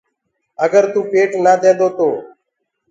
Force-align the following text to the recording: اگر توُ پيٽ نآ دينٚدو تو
اگر 0.63 0.83
توُ 0.93 0.99
پيٽ 1.11 1.31
نآ 1.43 1.53
دينٚدو 1.61 1.87
تو 1.97 2.09